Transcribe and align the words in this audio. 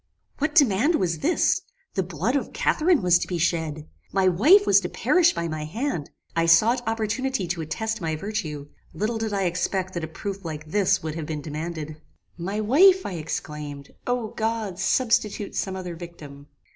"What 0.39 0.55
demand 0.55 0.95
was 0.95 1.19
this? 1.19 1.61
The 1.93 2.01
blood 2.01 2.35
of 2.35 2.53
Catharine 2.53 3.03
was 3.03 3.19
to 3.19 3.27
be 3.27 3.37
shed! 3.37 3.87
My 4.11 4.27
wife 4.27 4.65
was 4.65 4.79
to 4.79 4.89
perish 4.89 5.33
by 5.35 5.47
my 5.47 5.63
hand! 5.63 6.09
I 6.35 6.47
sought 6.47 6.81
opportunity 6.87 7.45
to 7.49 7.61
attest 7.61 8.01
my 8.01 8.15
virtue. 8.15 8.69
Little 8.95 9.19
did 9.19 9.31
I 9.31 9.43
expect 9.43 9.93
that 9.93 10.03
a 10.03 10.07
proof 10.07 10.43
like 10.43 10.65
this 10.65 11.03
would 11.03 11.13
have 11.13 11.27
been 11.27 11.41
demanded. 11.43 12.01
"My 12.35 12.59
wife! 12.59 13.05
I 13.05 13.11
exclaimed: 13.13 13.91
O 14.07 14.29
God! 14.29 14.79
substitute 14.79 15.53
some 15.55 15.75
other 15.75 15.95
victim. 15.95 16.47